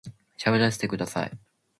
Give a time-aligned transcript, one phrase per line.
[0.39, 1.31] 喋らせてください